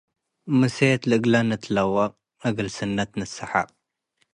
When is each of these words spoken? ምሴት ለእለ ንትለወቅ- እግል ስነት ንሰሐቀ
ምሴት 0.59 1.01
ለእለ 1.09 1.33
ንትለወቅ- 1.49 2.11
እግል 2.47 2.69
ስነት 2.75 3.11
ንሰሐቀ 3.19 3.69